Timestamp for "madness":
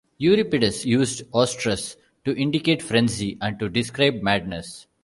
4.23-4.87